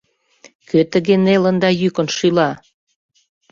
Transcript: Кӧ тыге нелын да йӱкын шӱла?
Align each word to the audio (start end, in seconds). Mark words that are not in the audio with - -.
Кӧ 0.69 0.79
тыге 0.91 1.15
нелын 1.25 1.55
да 1.63 1.69
йӱкын 1.79 2.07
шӱла? 2.17 2.49